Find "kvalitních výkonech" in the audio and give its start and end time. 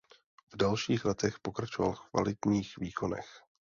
2.11-3.43